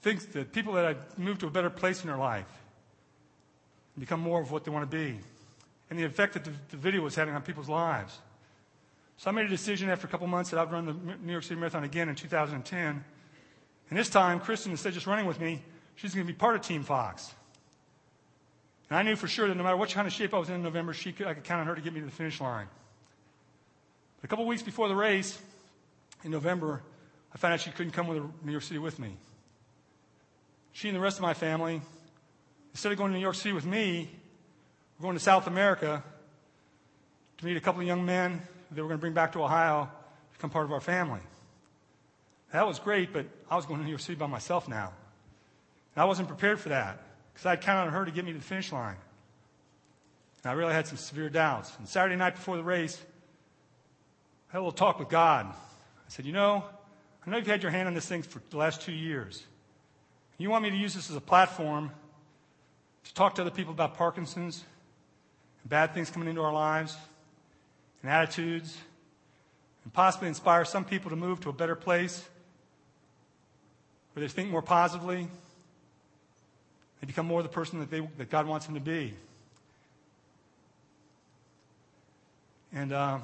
things, 0.02 0.26
the 0.26 0.44
people 0.44 0.72
that 0.74 0.84
had 0.84 1.18
moved 1.18 1.40
to 1.40 1.46
a 1.46 1.50
better 1.50 1.70
place 1.70 2.02
in 2.02 2.08
their 2.08 2.18
life 2.18 2.48
and 3.94 4.00
become 4.00 4.20
more 4.20 4.40
of 4.40 4.50
what 4.50 4.64
they 4.64 4.70
want 4.70 4.90
to 4.90 4.96
be, 4.96 5.18
and 5.90 5.98
the 5.98 6.04
effect 6.04 6.34
that 6.34 6.44
the, 6.44 6.52
the 6.70 6.76
video 6.76 7.02
was 7.02 7.14
having 7.14 7.34
on 7.34 7.42
people's 7.42 7.68
lives. 7.68 8.18
So 9.18 9.30
I 9.30 9.32
made 9.32 9.46
a 9.46 9.50
decision 9.50 9.90
after 9.90 10.06
a 10.06 10.10
couple 10.10 10.26
months 10.26 10.50
that 10.50 10.58
I'd 10.58 10.72
run 10.72 10.86
the 10.86 10.94
New 11.24 11.32
York 11.32 11.44
City 11.44 11.60
Marathon 11.60 11.84
again 11.84 12.08
in 12.08 12.14
2010 12.14 13.04
and 13.92 13.98
this 13.98 14.08
time, 14.08 14.40
Kristen, 14.40 14.72
instead 14.72 14.88
of 14.88 14.94
just 14.94 15.06
running 15.06 15.26
with 15.26 15.38
me, 15.38 15.60
she's 15.96 16.14
going 16.14 16.26
to 16.26 16.32
be 16.32 16.34
part 16.34 16.56
of 16.56 16.62
Team 16.62 16.82
Fox. 16.82 17.30
And 18.88 18.98
I 18.98 19.02
knew 19.02 19.16
for 19.16 19.28
sure 19.28 19.46
that 19.48 19.54
no 19.54 19.62
matter 19.62 19.76
what 19.76 19.90
kind 19.90 20.06
of 20.06 20.14
shape 20.14 20.32
I 20.32 20.38
was 20.38 20.48
in 20.48 20.54
in 20.54 20.62
November, 20.62 20.94
she 20.94 21.12
could, 21.12 21.26
I 21.26 21.34
could 21.34 21.44
count 21.44 21.60
on 21.60 21.66
her 21.66 21.74
to 21.74 21.80
get 21.82 21.92
me 21.92 22.00
to 22.00 22.06
the 22.06 22.10
finish 22.10 22.40
line. 22.40 22.68
But 24.18 24.24
a 24.24 24.28
couple 24.28 24.46
weeks 24.46 24.62
before 24.62 24.88
the 24.88 24.96
race, 24.96 25.38
in 26.24 26.30
November, 26.30 26.80
I 27.34 27.38
found 27.38 27.54
out 27.54 27.60
she 27.60 27.70
couldn't 27.70 27.92
come 27.92 28.06
to 28.06 28.32
New 28.44 28.52
York 28.52 28.62
City 28.62 28.78
with 28.78 28.98
me. 28.98 29.16
She 30.72 30.88
and 30.88 30.96
the 30.96 31.00
rest 31.00 31.18
of 31.18 31.22
my 31.22 31.34
family, 31.34 31.80
instead 32.72 32.92
of 32.92 32.98
going 32.98 33.12
to 33.12 33.16
New 33.16 33.22
York 33.22 33.34
City 33.34 33.52
with 33.52 33.66
me, 33.66 34.10
were 34.98 35.02
going 35.02 35.16
to 35.16 35.22
South 35.22 35.46
America 35.46 36.02
to 37.38 37.44
meet 37.44 37.56
a 37.56 37.60
couple 37.60 37.80
of 37.80 37.86
young 37.86 38.04
men 38.04 38.40
that 38.70 38.80
we're 38.80 38.88
going 38.88 38.98
to 38.98 39.00
bring 39.00 39.12
back 39.12 39.32
to 39.32 39.42
Ohio 39.42 39.84
to 39.84 40.38
become 40.38 40.50
part 40.50 40.64
of 40.64 40.72
our 40.72 40.80
family. 40.80 41.20
That 42.52 42.66
was 42.66 42.78
great, 42.78 43.12
but 43.12 43.26
I 43.50 43.56
was 43.56 43.66
going 43.66 43.80
to 43.80 43.84
New 43.84 43.90
York 43.90 44.00
City 44.00 44.18
by 44.18 44.26
myself 44.26 44.68
now. 44.68 44.92
And 45.94 46.02
I 46.02 46.04
wasn't 46.04 46.28
prepared 46.28 46.60
for 46.60 46.70
that 46.70 47.02
because 47.32 47.46
I'd 47.46 47.60
counted 47.60 47.88
on 47.88 47.92
her 47.92 48.04
to 48.04 48.10
get 48.10 48.24
me 48.24 48.32
to 48.32 48.38
the 48.38 48.44
finish 48.44 48.72
line. 48.72 48.96
And 50.42 50.50
I 50.50 50.54
really 50.54 50.72
had 50.72 50.86
some 50.86 50.96
severe 50.96 51.28
doubts. 51.28 51.72
And 51.78 51.88
Saturday 51.88 52.16
night 52.16 52.34
before 52.34 52.56
the 52.56 52.62
race, 52.62 53.00
I 54.48 54.52
had 54.52 54.58
a 54.58 54.60
little 54.60 54.72
talk 54.72 54.98
with 54.98 55.08
God. 55.08 55.46
I 55.46 56.08
said, 56.08 56.26
You 56.26 56.32
know, 56.32 56.64
I 57.24 57.30
know 57.30 57.36
you've 57.36 57.46
had 57.46 57.62
your 57.62 57.70
hand 57.70 57.86
on 57.86 57.94
this 57.94 58.06
thing 58.06 58.22
for 58.22 58.40
the 58.50 58.56
last 58.56 58.82
two 58.82 58.92
years. 58.92 59.44
You 60.38 60.50
want 60.50 60.64
me 60.64 60.70
to 60.70 60.76
use 60.76 60.94
this 60.94 61.08
as 61.08 61.14
a 61.14 61.20
platform 61.20 61.92
to 63.04 63.14
talk 63.14 63.36
to 63.36 63.42
other 63.42 63.50
people 63.50 63.72
about 63.72 63.96
Parkinson's 63.96 64.64
and 65.62 65.70
bad 65.70 65.94
things 65.94 66.10
coming 66.10 66.28
into 66.28 66.42
our 66.42 66.52
lives 66.52 66.96
and 68.02 68.10
attitudes 68.10 68.76
and 69.84 69.92
possibly 69.92 70.28
inspire 70.28 70.64
some 70.64 70.84
people 70.84 71.10
to 71.10 71.16
move 71.16 71.40
to 71.40 71.48
a 71.48 71.52
better 71.52 71.76
place 71.76 72.24
where 74.12 74.22
they 74.22 74.28
think 74.28 74.50
more 74.50 74.62
positively. 74.62 75.28
They 77.00 77.06
become 77.06 77.26
more 77.26 77.42
the 77.42 77.48
person 77.48 77.78
that, 77.80 77.90
they, 77.90 78.00
that 78.18 78.30
God 78.30 78.46
wants 78.46 78.66
them 78.66 78.74
to 78.74 78.80
be. 78.80 79.14
And 82.72 82.92
uh, 82.92 83.18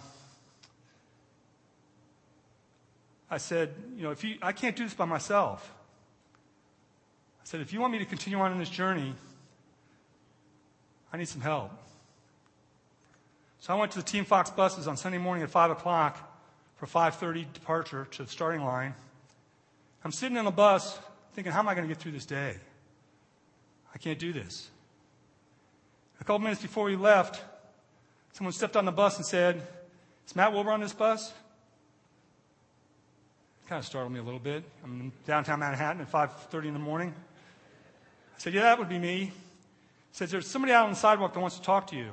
I 3.30 3.38
said, 3.38 3.75
you 3.97 4.02
know, 4.02 4.11
if 4.11 4.25
you, 4.25 4.37
I 4.42 4.52
can't 4.52 4.75
do 4.75 4.85
this 4.85 4.94
by 4.94 5.04
myself. 5.04 5.73
I 7.40 7.44
said, 7.44 7.61
if 7.61 7.73
you 7.73 7.80
want 7.80 7.92
me 7.92 7.99
to 7.99 8.04
continue 8.04 8.38
on 8.38 8.52
in 8.52 8.58
this 8.58 8.70
journey, 8.70 9.14
I 11.12 11.16
need 11.16 11.28
some 11.28 11.40
help. 11.40 11.70
So 13.61 13.75
I 13.75 13.76
went 13.76 13.92
to 13.92 13.99
the 13.99 14.04
Team 14.04 14.25
Fox 14.25 14.50
buses 14.50 14.87
on 14.87 14.97
Sunday 14.97 15.18
morning 15.18 15.42
at 15.42 15.50
5 15.50 15.73
o'clock 15.73 16.18
for 16.76 16.87
5.30 16.87 17.52
departure 17.52 18.06
to 18.12 18.23
the 18.23 18.28
starting 18.30 18.64
line. 18.64 18.94
I'm 20.04 20.12
sitting 20.12 20.37
in 20.37 20.44
the 20.44 20.50
bus 20.50 20.99
thinking, 21.35 21.52
how 21.52 21.61
am 21.61 21.68
I 21.68 21.75
going 21.75 21.87
to 21.87 21.92
get 21.92 22.00
through 22.00 22.12
this 22.12 22.26
day? 22.26 22.56
I 23.94 23.99
can't 23.99 24.18
do 24.18 24.32
this. 24.32 24.70
A 26.20 26.25
couple 26.25 26.38
minutes 26.40 26.62
before 26.62 26.85
we 26.85 26.97
left, 26.97 27.42
someone 28.32 28.52
stepped 28.52 28.76
on 28.76 28.85
the 28.85 28.92
bus 28.92 29.16
and 29.16 29.26
said, 29.26 29.66
Is 30.26 30.37
Matt 30.37 30.52
Wilbur 30.52 30.70
on 30.70 30.80
this 30.80 30.92
bus? 30.92 31.32
Kind 33.68 33.80
of 33.80 33.84
startled 33.84 34.14
me 34.14 34.18
a 34.18 34.22
little 34.22 34.40
bit. 34.40 34.64
I'm 34.82 34.98
in 34.98 35.12
downtown 35.26 35.60
Manhattan 35.60 36.00
at 36.00 36.10
5.30 36.10 36.68
in 36.68 36.72
the 36.72 36.78
morning. 36.78 37.12
I 38.34 38.38
said, 38.38 38.54
Yeah, 38.54 38.62
that 38.62 38.78
would 38.78 38.88
be 38.88 38.98
me. 38.98 39.25
He 39.25 39.32
says, 40.10 40.30
There's 40.30 40.46
somebody 40.46 40.72
out 40.72 40.84
on 40.84 40.90
the 40.92 40.96
sidewalk 40.96 41.34
that 41.34 41.40
wants 41.40 41.58
to 41.58 41.62
talk 41.62 41.88
to 41.88 41.96
you. 41.96 42.08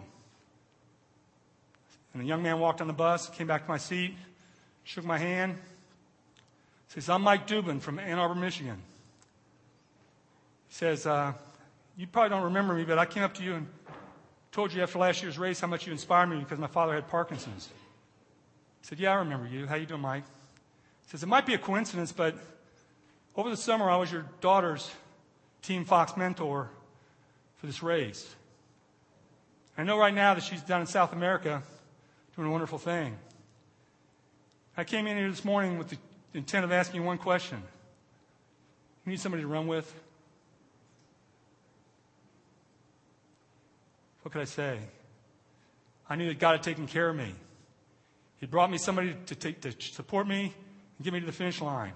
And 2.11 2.21
the 2.21 2.27
young 2.27 2.43
man 2.43 2.59
walked 2.59 2.81
on 2.81 2.87
the 2.87 2.93
bus, 2.93 3.29
came 3.29 3.47
back 3.47 3.63
to 3.63 3.69
my 3.69 3.77
seat, 3.77 4.15
shook 4.83 5.05
my 5.05 5.17
hand, 5.17 5.57
says, 6.89 7.07
I'm 7.07 7.21
Mike 7.21 7.47
Dubin 7.47 7.79
from 7.79 7.99
Ann 7.99 8.19
Arbor, 8.19 8.35
Michigan. 8.35 8.81
He 10.67 10.73
says, 10.73 11.05
uh, 11.05 11.31
You 11.95 12.05
probably 12.05 12.31
don't 12.31 12.43
remember 12.43 12.73
me, 12.73 12.83
but 12.83 12.99
I 12.99 13.05
came 13.05 13.23
up 13.23 13.33
to 13.35 13.43
you 13.43 13.53
and 13.55 13.67
told 14.51 14.73
you 14.73 14.83
after 14.83 14.99
last 14.99 15.23
year's 15.23 15.37
race 15.37 15.61
how 15.61 15.67
much 15.67 15.87
you 15.87 15.93
inspired 15.93 16.27
me 16.27 16.37
because 16.37 16.59
my 16.59 16.67
father 16.67 16.93
had 16.93 17.07
Parkinson's. 17.07 17.69
He 18.81 18.87
said, 18.87 18.99
Yeah, 18.99 19.13
I 19.13 19.15
remember 19.15 19.47
you. 19.47 19.67
How 19.67 19.75
you 19.75 19.85
doing, 19.85 20.01
Mike? 20.01 20.25
Says, 21.07 21.23
It 21.23 21.27
might 21.27 21.45
be 21.45 21.53
a 21.53 21.57
coincidence, 21.57 22.11
but 22.11 22.35
over 23.35 23.49
the 23.49 23.57
summer 23.57 23.89
I 23.89 23.97
was 23.97 24.11
your 24.11 24.25
daughter's 24.41 24.89
Team 25.61 25.85
Fox 25.85 26.15
mentor 26.15 26.69
for 27.57 27.65
this 27.65 27.83
race. 27.83 28.35
I 29.77 29.83
know 29.83 29.97
right 29.97 30.13
now 30.13 30.33
that 30.33 30.43
she's 30.43 30.61
down 30.61 30.81
in 30.81 30.87
South 30.87 31.11
America 31.11 31.61
doing 32.35 32.47
a 32.47 32.51
wonderful 32.51 32.77
thing. 32.77 33.17
I 34.77 34.83
came 34.83 35.07
in 35.07 35.17
here 35.17 35.29
this 35.29 35.45
morning 35.45 35.77
with 35.77 35.89
the 35.89 35.97
intent 36.33 36.65
of 36.65 36.71
asking 36.71 37.01
you 37.01 37.05
one 37.05 37.17
question. 37.17 37.61
You 39.05 39.11
need 39.11 39.19
somebody 39.19 39.43
to 39.43 39.47
run 39.47 39.67
with? 39.67 39.93
What 44.21 44.31
could 44.31 44.41
I 44.41 44.45
say? 44.45 44.79
I 46.09 46.15
knew 46.15 46.27
that 46.27 46.39
God 46.39 46.53
had 46.53 46.63
taken 46.63 46.87
care 46.87 47.09
of 47.09 47.15
me. 47.15 47.33
He 48.37 48.47
brought 48.47 48.69
me 48.69 48.77
somebody 48.77 49.15
to, 49.27 49.35
take, 49.35 49.61
to 49.61 49.73
support 49.79 50.27
me 50.27 50.53
get 51.03 51.13
me 51.13 51.19
to 51.19 51.25
the 51.25 51.31
finish 51.31 51.61
line. 51.61 51.93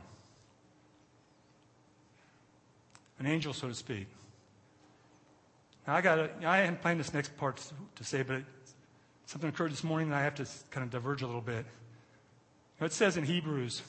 An 3.19 3.25
angel, 3.25 3.53
so 3.53 3.67
to 3.67 3.75
speak. 3.75 4.07
Now, 5.87 5.95
I 5.95 6.01
got 6.01 6.43
I 6.45 6.57
hadn't 6.57 6.81
planned 6.81 6.99
this 6.99 7.13
next 7.13 7.35
part 7.37 7.61
to 7.95 8.03
say, 8.03 8.21
but 8.21 8.43
something 9.25 9.49
occurred 9.49 9.71
this 9.71 9.83
morning 9.83 10.09
that 10.09 10.17
I 10.17 10.23
have 10.23 10.35
to 10.35 10.45
kind 10.71 10.83
of 10.83 10.91
diverge 10.91 11.21
a 11.21 11.25
little 11.25 11.41
bit. 11.41 11.65
It 12.79 12.93
says 12.93 13.17
in 13.17 13.25
Hebrews 13.25 13.81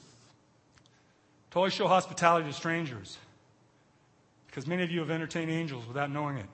to 1.51 1.57
always 1.57 1.73
show 1.73 1.87
hospitality 1.87 2.49
to 2.49 2.53
strangers 2.53 3.19
because 4.47 4.67
many 4.67 4.83
of 4.83 4.91
you 4.91 5.01
have 5.01 5.11
entertained 5.11 5.51
angels 5.51 5.87
without 5.87 6.11
knowing 6.11 6.39
it. 6.39 6.47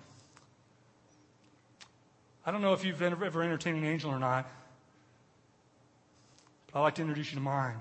I 2.44 2.50
don't 2.50 2.60
know 2.60 2.74
if 2.74 2.84
you've 2.84 3.00
ever 3.00 3.42
entertained 3.42 3.78
an 3.78 3.84
angel 3.84 4.10
or 4.10 4.18
not, 4.18 4.48
but 6.66 6.78
I'd 6.78 6.82
like 6.82 6.94
to 6.96 7.02
introduce 7.02 7.30
you 7.30 7.36
to 7.36 7.42
mine. 7.42 7.76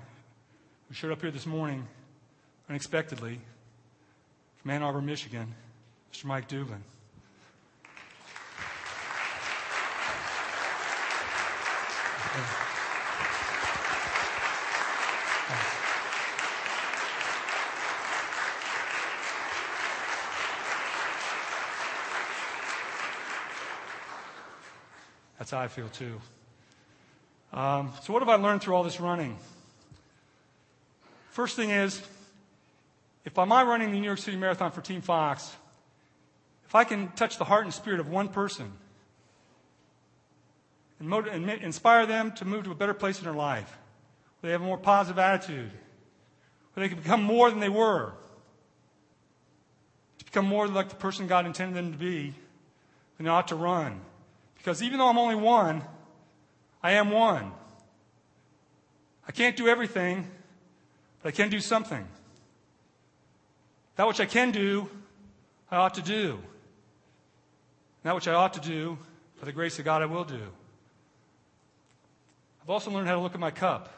We 0.90 0.96
showed 0.96 1.12
up 1.12 1.22
here 1.22 1.32
this 1.32 1.48
morning 1.48 1.88
unexpectedly 2.70 3.40
from 4.58 4.72
Ann 4.72 4.84
Arbor, 4.84 5.02
Michigan, 5.02 5.54
Mr. 6.14 6.26
Mike 6.26 6.48
Dubin. 6.48 6.82
That's 25.40 25.52
how 25.52 25.60
I 25.60 25.68
feel 25.68 25.90
too. 25.90 26.22
Um, 27.54 27.92
so, 28.04 28.14
what 28.14 28.22
have 28.22 28.30
I 28.30 28.36
learned 28.36 28.62
through 28.62 28.76
all 28.76 28.84
this 28.84 29.00
running? 29.00 29.38
First 31.36 31.58
thing 31.58 31.70
is, 31.70 32.02
if 33.26 33.34
by 33.34 33.44
my 33.44 33.62
running 33.62 33.92
the 33.92 34.00
New 34.00 34.06
York 34.06 34.20
City 34.20 34.38
Marathon 34.38 34.72
for 34.72 34.80
Team 34.80 35.02
Fox, 35.02 35.54
if 36.66 36.74
I 36.74 36.86
can 36.86 37.10
touch 37.10 37.38
the 37.38 37.44
heart 37.44 37.66
and 37.66 37.74
spirit 37.74 38.00
of 38.00 38.08
one 38.08 38.30
person 38.30 38.72
and, 40.98 41.10
motiv- 41.10 41.34
and 41.34 41.50
inspire 41.50 42.06
them 42.06 42.32
to 42.36 42.46
move 42.46 42.64
to 42.64 42.72
a 42.72 42.76
better 42.76 42.94
place 42.94 43.18
in 43.20 43.26
their 43.26 43.34
life, 43.34 43.70
where 44.40 44.48
they 44.48 44.52
have 44.54 44.62
a 44.62 44.66
more 44.66 44.78
positive 44.78 45.20
attitude, 45.20 45.72
where 46.74 46.88
they 46.88 46.88
can 46.88 47.04
become 47.04 47.22
more 47.22 47.50
than 47.50 47.60
they 47.60 47.68
were, 47.68 48.14
to 50.20 50.24
become 50.24 50.46
more 50.46 50.70
like 50.70 50.88
the 50.88 50.96
person 50.96 51.28
God 51.28 51.46
intended 51.46 51.76
them 51.76 51.92
to 51.92 51.98
be, 51.98 52.34
then 53.18 53.26
they 53.26 53.30
ought 53.30 53.50
to 53.50 53.56
run. 53.56 54.00
Because 54.58 54.82
even 54.82 55.00
though 55.00 55.10
I'm 55.10 55.18
only 55.18 55.36
one, 55.36 55.84
I 56.82 56.92
am 56.94 57.12
one. 57.12 57.52
I 59.28 59.34
can't 59.34 59.58
do 59.58 59.68
everything, 59.68 60.32
but 61.26 61.34
I 61.34 61.38
can 61.38 61.50
do 61.50 61.60
something. 61.60 62.08
That 63.96 64.08
which 64.08 64.20
I 64.20 64.28
can 64.28 64.52
do, 64.52 64.88
I 65.72 65.78
ought 65.78 65.96
to 65.96 66.04
do. 66.04 66.38
That 68.04 68.14
which 68.14 68.28
I 68.28 68.36
ought 68.36 68.54
to 68.54 68.60
do, 68.60 69.00
for 69.38 69.46
the 69.46 69.52
grace 69.52 69.80
of 69.80 69.86
God, 69.86 70.04
I 70.04 70.06
will 70.06 70.24
do. 70.24 70.44
I've 72.62 72.70
also 72.70 72.92
learned 72.92 73.08
how 73.08 73.16
to 73.16 73.22
look 73.22 73.34
at 73.34 73.40
my 73.40 73.50
cup. 73.50 73.92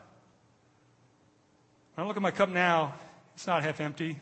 When 1.96 2.06
I 2.06 2.08
look 2.08 2.16
at 2.16 2.24
my 2.24 2.32
cup 2.32 2.48
now, 2.48 2.96
it's 3.36 3.46
not 3.46 3.62
half 3.62 3.82
empty, 3.82 4.18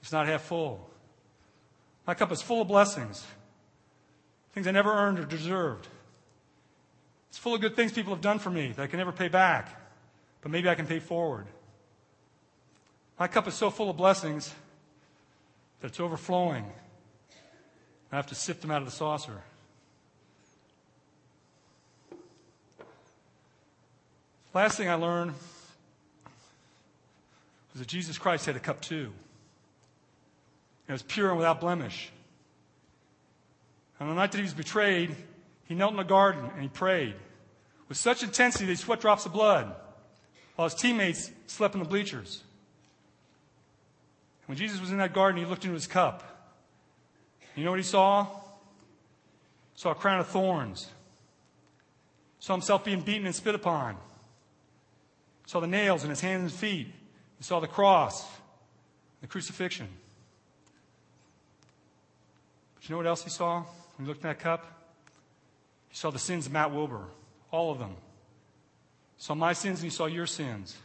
it's 0.00 0.12
not 0.12 0.28
half 0.28 0.42
full. 0.42 0.88
My 2.06 2.14
cup 2.14 2.30
is 2.30 2.40
full 2.40 2.62
of 2.62 2.68
blessings 2.68 3.26
things 4.52 4.68
I 4.68 4.70
never 4.70 4.92
earned 4.92 5.18
or 5.18 5.24
deserved. 5.24 5.88
It's 7.30 7.38
full 7.38 7.56
of 7.56 7.60
good 7.60 7.74
things 7.74 7.90
people 7.90 8.14
have 8.14 8.22
done 8.22 8.38
for 8.38 8.50
me 8.50 8.68
that 8.68 8.80
I 8.80 8.86
can 8.86 8.98
never 8.98 9.10
pay 9.10 9.26
back, 9.26 9.68
but 10.40 10.52
maybe 10.52 10.68
I 10.68 10.76
can 10.76 10.86
pay 10.86 11.00
forward. 11.00 11.48
My 13.18 13.28
cup 13.28 13.48
is 13.48 13.54
so 13.54 13.70
full 13.70 13.88
of 13.88 13.96
blessings 13.96 14.54
that 15.80 15.88
it's 15.88 16.00
overflowing. 16.00 16.66
I 18.12 18.16
have 18.16 18.26
to 18.28 18.34
sift 18.34 18.60
them 18.60 18.70
out 18.70 18.82
of 18.82 18.84
the 18.84 18.92
saucer. 18.92 19.42
Last 24.52 24.76
thing 24.78 24.88
I 24.88 24.94
learned 24.94 25.34
was 27.72 27.80
that 27.80 27.88
Jesus 27.88 28.16
Christ 28.16 28.46
had 28.46 28.56
a 28.56 28.60
cup 28.60 28.80
too. 28.80 29.12
It 30.88 30.92
was 30.92 31.02
pure 31.02 31.28
and 31.28 31.36
without 31.36 31.60
blemish. 31.60 32.10
On 33.98 34.08
the 34.08 34.14
night 34.14 34.32
that 34.32 34.38
he 34.38 34.44
was 34.44 34.54
betrayed, 34.54 35.14
he 35.64 35.74
knelt 35.74 35.90
in 35.90 35.96
the 35.96 36.04
garden 36.04 36.50
and 36.52 36.62
he 36.62 36.68
prayed 36.68 37.14
with 37.88 37.96
such 37.96 38.22
intensity 38.22 38.66
that 38.66 38.72
he 38.72 38.76
sweat 38.76 39.00
drops 39.00 39.26
of 39.26 39.32
blood 39.32 39.74
while 40.54 40.68
his 40.68 40.78
teammates 40.78 41.30
slept 41.46 41.74
in 41.74 41.82
the 41.82 41.88
bleachers. 41.88 42.42
When 44.46 44.56
Jesus 44.56 44.80
was 44.80 44.90
in 44.90 44.98
that 44.98 45.12
garden, 45.12 45.40
he 45.40 45.46
looked 45.46 45.64
into 45.64 45.74
his 45.74 45.86
cup. 45.86 46.22
You 47.54 47.64
know 47.64 47.70
what 47.70 47.80
he 47.80 47.84
saw? 47.84 48.24
He 48.24 49.80
saw 49.80 49.90
a 49.90 49.94
crown 49.94 50.20
of 50.20 50.28
thorns. 50.28 50.86
He 52.38 52.44
saw 52.44 52.54
himself 52.54 52.84
being 52.84 53.00
beaten 53.00 53.26
and 53.26 53.34
spit 53.34 53.54
upon. 53.54 53.94
He 53.94 55.50
saw 55.50 55.60
the 55.60 55.66
nails 55.66 56.04
in 56.04 56.10
his 56.10 56.20
hands 56.20 56.52
and 56.52 56.52
feet. 56.52 56.88
He 57.38 57.44
saw 57.44 57.60
the 57.60 57.66
cross, 57.66 58.26
the 59.20 59.26
crucifixion. 59.26 59.88
But 62.74 62.88
you 62.88 62.92
know 62.92 62.98
what 62.98 63.06
else 63.06 63.24
he 63.24 63.30
saw? 63.30 63.64
When 63.96 64.06
you 64.06 64.08
looked 64.08 64.22
in 64.22 64.28
that 64.28 64.38
cup, 64.38 64.66
He 65.88 65.96
saw 65.96 66.10
the 66.10 66.18
sins 66.18 66.46
of 66.46 66.52
Matt 66.52 66.72
Wilbur, 66.72 67.04
all 67.50 67.72
of 67.72 67.78
them. 67.78 67.90
You 67.90 67.96
saw 69.16 69.34
my 69.34 69.54
sins 69.54 69.80
and 69.80 69.90
he 69.90 69.96
saw 69.96 70.06
your 70.06 70.26
sins. 70.26 70.76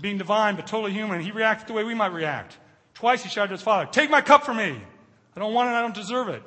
Being 0.00 0.18
divine 0.18 0.56
but 0.56 0.66
totally 0.66 0.92
human, 0.92 1.20
he 1.20 1.32
reacted 1.32 1.68
the 1.68 1.72
way 1.72 1.82
we 1.82 1.94
might 1.94 2.12
react. 2.12 2.56
Twice 2.94 3.22
he 3.22 3.28
shouted 3.28 3.48
to 3.48 3.54
his 3.54 3.62
father, 3.62 3.88
Take 3.90 4.10
my 4.10 4.20
cup 4.20 4.44
from 4.44 4.58
me. 4.58 4.80
I 5.36 5.40
don't 5.40 5.54
want 5.54 5.70
it, 5.70 5.72
I 5.72 5.80
don't 5.80 5.94
deserve 5.94 6.28
it. 6.28 6.42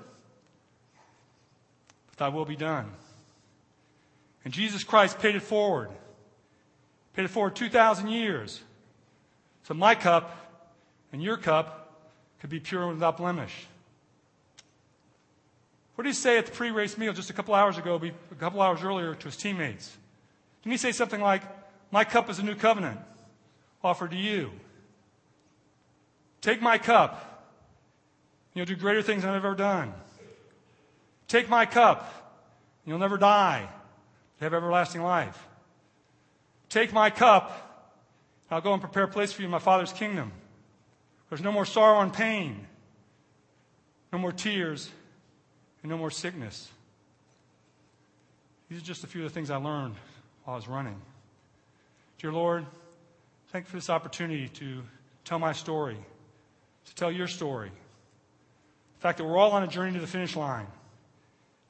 But 2.07 2.17
thy 2.17 2.27
will 2.29 2.45
be 2.45 2.55
done. 2.55 2.91
And 4.43 4.53
Jesus 4.53 4.83
Christ 4.83 5.19
paid 5.19 5.35
it 5.35 5.41
forward. 5.41 5.89
Paid 7.13 7.25
it 7.25 7.27
forward 7.29 7.55
2,000 7.55 8.07
years. 8.07 8.61
So 9.63 9.73
my 9.73 9.95
cup 9.95 10.35
and 11.11 11.21
your 11.21 11.37
cup 11.37 12.01
could 12.39 12.49
be 12.49 12.59
pure 12.59 12.83
and 12.83 12.93
without 12.93 13.17
blemish. 13.17 13.67
What 15.95 16.05
did 16.05 16.11
he 16.11 16.15
say 16.15 16.37
at 16.37 16.47
the 16.47 16.51
pre 16.51 16.71
race 16.71 16.97
meal 16.97 17.13
just 17.13 17.29
a 17.29 17.33
couple 17.33 17.53
hours 17.53 17.77
ago, 17.77 18.01
a 18.31 18.35
couple 18.35 18.61
hours 18.61 18.81
earlier 18.81 19.13
to 19.13 19.25
his 19.25 19.35
teammates? 19.35 19.95
Didn't 20.63 20.71
he 20.71 20.77
say 20.77 20.93
something 20.93 21.21
like, 21.21 21.43
My 21.91 22.03
cup 22.05 22.29
is 22.29 22.39
a 22.39 22.43
new 22.43 22.55
covenant 22.55 22.99
offered 23.83 24.11
to 24.11 24.17
you? 24.17 24.51
Take 26.41 26.61
my 26.61 26.77
cup. 26.77 27.27
You'll 28.53 28.65
do 28.65 28.75
greater 28.75 29.01
things 29.01 29.21
than 29.21 29.31
I've 29.31 29.45
ever 29.45 29.55
done. 29.55 29.93
Take 31.27 31.49
my 31.49 31.65
cup. 31.65 32.11
You'll 32.85 32.99
never 32.99 33.17
die. 33.17 33.61
You 34.39 34.43
Have 34.43 34.53
everlasting 34.53 35.01
life. 35.01 35.47
Take 36.67 36.91
my 36.93 37.09
cup. 37.09 37.67
I'll 38.49 38.61
go 38.61 38.73
and 38.73 38.81
prepare 38.81 39.03
a 39.03 39.07
place 39.07 39.31
for 39.31 39.41
you 39.41 39.45
in 39.45 39.51
my 39.51 39.59
Father's 39.59 39.93
kingdom. 39.93 40.31
There's 41.29 41.41
no 41.41 41.53
more 41.53 41.65
sorrow 41.65 42.01
and 42.01 42.11
pain, 42.11 42.67
no 44.11 44.19
more 44.19 44.33
tears, 44.33 44.89
and 45.81 45.89
no 45.89 45.97
more 45.97 46.11
sickness. 46.11 46.69
These 48.69 48.81
are 48.81 48.85
just 48.85 49.05
a 49.05 49.07
few 49.07 49.23
of 49.23 49.29
the 49.29 49.33
things 49.33 49.49
I 49.49 49.55
learned 49.55 49.95
while 50.43 50.55
I 50.55 50.57
was 50.57 50.67
running. 50.67 50.99
Dear 52.17 52.33
Lord, 52.33 52.65
thank 53.51 53.65
you 53.65 53.69
for 53.69 53.77
this 53.77 53.89
opportunity 53.89 54.47
to 54.47 54.81
tell 55.25 55.37
my 55.37 55.51
story, 55.51 55.97
to 56.85 56.95
tell 56.95 57.11
your 57.11 57.27
story. 57.27 57.69
The 57.69 59.01
fact 59.01 59.17
that 59.17 59.25
we're 59.25 59.37
all 59.37 59.51
on 59.51 59.63
a 59.63 59.67
journey 59.67 59.93
to 59.93 59.99
the 59.99 60.07
finish 60.07 60.35
line. 60.35 60.67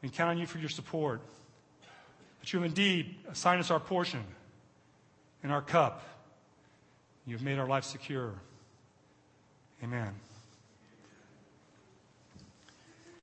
We 0.01 0.09
count 0.09 0.29
on 0.29 0.37
you 0.37 0.45
for 0.45 0.59
your 0.59 0.69
support. 0.69 1.21
That 2.39 2.53
you 2.53 2.59
have 2.59 2.65
indeed 2.65 3.15
assigned 3.29 3.59
us 3.59 3.71
our 3.71 3.79
portion 3.79 4.23
and 5.43 5.51
our 5.51 5.61
cup. 5.61 6.03
You 7.25 7.35
have 7.35 7.43
made 7.43 7.57
our 7.57 7.67
life 7.67 7.83
secure. 7.83 8.33
Amen. 9.83 10.13